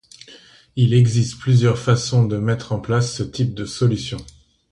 [0.75, 4.17] Il existe plusieurs façons de mettre en place ce type de solution.